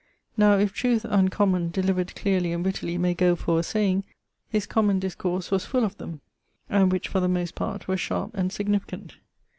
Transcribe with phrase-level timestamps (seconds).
[0.35, 4.03] Now if trueth (uncommon) delivered clearly and wittily may goe for a saying,
[4.49, 6.21] his common discourse was full of them,
[6.67, 9.17] and which for the most part were sharpe and significant.